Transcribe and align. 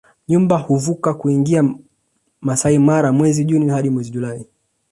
Nyumbu 0.27 0.57
huvuka 0.57 1.13
kuingia 1.13 1.69
Maasai 2.41 2.79
Mara 2.79 3.11
mwezi 3.11 3.45
Juni 3.45 3.69
hadi 3.69 3.89
mwezi 3.89 4.09
Julai 4.11 4.45